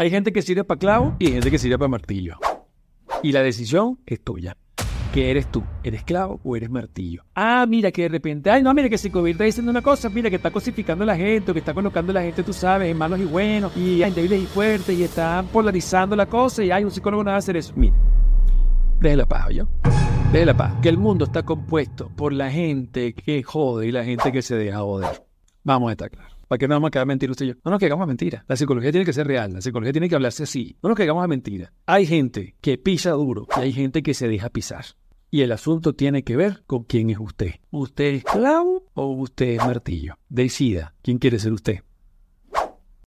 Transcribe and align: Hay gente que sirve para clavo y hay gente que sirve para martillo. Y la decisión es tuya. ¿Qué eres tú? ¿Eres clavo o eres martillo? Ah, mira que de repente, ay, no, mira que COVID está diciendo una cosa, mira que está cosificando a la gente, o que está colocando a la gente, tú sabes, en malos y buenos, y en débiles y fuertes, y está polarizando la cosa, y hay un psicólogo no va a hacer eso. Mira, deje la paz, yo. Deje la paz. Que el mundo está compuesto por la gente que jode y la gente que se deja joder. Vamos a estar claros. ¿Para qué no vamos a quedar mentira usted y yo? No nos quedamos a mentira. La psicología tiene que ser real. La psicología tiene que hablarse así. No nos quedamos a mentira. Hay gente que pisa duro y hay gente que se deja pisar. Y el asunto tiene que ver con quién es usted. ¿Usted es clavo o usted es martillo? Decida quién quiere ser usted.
Hay 0.00 0.08
gente 0.08 0.32
que 0.32 0.40
sirve 0.40 0.64
para 0.64 0.78
clavo 0.78 1.14
y 1.18 1.26
hay 1.26 1.32
gente 1.32 1.50
que 1.50 1.58
sirve 1.58 1.76
para 1.76 1.90
martillo. 1.90 2.38
Y 3.22 3.32
la 3.32 3.42
decisión 3.42 3.98
es 4.06 4.18
tuya. 4.24 4.56
¿Qué 5.12 5.30
eres 5.30 5.52
tú? 5.52 5.62
¿Eres 5.82 6.04
clavo 6.04 6.40
o 6.42 6.56
eres 6.56 6.70
martillo? 6.70 7.22
Ah, 7.34 7.66
mira 7.68 7.92
que 7.92 8.00
de 8.04 8.08
repente, 8.08 8.48
ay, 8.48 8.62
no, 8.62 8.72
mira 8.72 8.88
que 8.88 9.10
COVID 9.10 9.32
está 9.32 9.44
diciendo 9.44 9.70
una 9.70 9.82
cosa, 9.82 10.08
mira 10.08 10.30
que 10.30 10.36
está 10.36 10.50
cosificando 10.50 11.04
a 11.04 11.06
la 11.06 11.16
gente, 11.18 11.50
o 11.50 11.52
que 11.52 11.60
está 11.60 11.74
colocando 11.74 12.12
a 12.12 12.14
la 12.14 12.22
gente, 12.22 12.42
tú 12.42 12.54
sabes, 12.54 12.90
en 12.90 12.96
malos 12.96 13.20
y 13.20 13.26
buenos, 13.26 13.76
y 13.76 14.02
en 14.02 14.14
débiles 14.14 14.42
y 14.42 14.46
fuertes, 14.46 14.98
y 14.98 15.02
está 15.02 15.44
polarizando 15.52 16.16
la 16.16 16.24
cosa, 16.24 16.64
y 16.64 16.70
hay 16.70 16.82
un 16.82 16.90
psicólogo 16.90 17.22
no 17.22 17.32
va 17.32 17.34
a 17.34 17.38
hacer 17.40 17.58
eso. 17.58 17.74
Mira, 17.76 17.94
deje 19.00 19.16
la 19.16 19.26
paz, 19.26 19.48
yo. 19.50 19.68
Deje 20.32 20.46
la 20.46 20.56
paz. 20.56 20.72
Que 20.80 20.88
el 20.88 20.96
mundo 20.96 21.26
está 21.26 21.42
compuesto 21.42 22.08
por 22.16 22.32
la 22.32 22.50
gente 22.50 23.12
que 23.12 23.42
jode 23.42 23.86
y 23.88 23.92
la 23.92 24.02
gente 24.02 24.32
que 24.32 24.40
se 24.40 24.54
deja 24.56 24.78
joder. 24.78 25.26
Vamos 25.62 25.90
a 25.90 25.92
estar 25.92 26.08
claros. 26.08 26.39
¿Para 26.50 26.58
qué 26.58 26.66
no 26.66 26.74
vamos 26.74 26.88
a 26.88 26.90
quedar 26.90 27.06
mentira 27.06 27.30
usted 27.30 27.44
y 27.46 27.48
yo? 27.50 27.54
No 27.64 27.70
nos 27.70 27.78
quedamos 27.78 28.02
a 28.02 28.06
mentira. 28.06 28.44
La 28.48 28.56
psicología 28.56 28.90
tiene 28.90 29.06
que 29.06 29.12
ser 29.12 29.24
real. 29.24 29.52
La 29.52 29.60
psicología 29.60 29.92
tiene 29.92 30.08
que 30.08 30.16
hablarse 30.16 30.42
así. 30.42 30.76
No 30.82 30.88
nos 30.88 30.98
quedamos 30.98 31.22
a 31.22 31.28
mentira. 31.28 31.72
Hay 31.86 32.06
gente 32.06 32.56
que 32.60 32.76
pisa 32.76 33.12
duro 33.12 33.46
y 33.56 33.60
hay 33.60 33.72
gente 33.72 34.02
que 34.02 34.14
se 34.14 34.26
deja 34.26 34.50
pisar. 34.50 34.84
Y 35.30 35.42
el 35.42 35.52
asunto 35.52 35.92
tiene 35.92 36.24
que 36.24 36.34
ver 36.34 36.64
con 36.66 36.82
quién 36.82 37.08
es 37.08 37.20
usted. 37.20 37.52
¿Usted 37.70 38.14
es 38.14 38.24
clavo 38.24 38.84
o 38.94 39.12
usted 39.12 39.50
es 39.50 39.58
martillo? 39.58 40.18
Decida 40.28 40.96
quién 41.02 41.18
quiere 41.18 41.38
ser 41.38 41.52
usted. 41.52 41.82